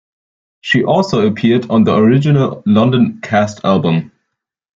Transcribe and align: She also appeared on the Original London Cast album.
She 0.61 0.83
also 0.83 1.27
appeared 1.27 1.69
on 1.69 1.83
the 1.83 1.93
Original 1.95 2.63
London 2.65 3.19
Cast 3.21 3.63
album. 3.63 4.11